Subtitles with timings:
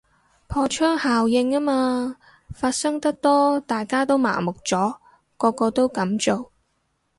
[0.47, 2.15] 破窗效應吖嘛，
[2.49, 4.97] 發生得多大家都麻木咗，
[5.37, 6.51] 個個都噉做